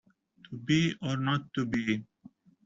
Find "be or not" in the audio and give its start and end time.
0.57-1.53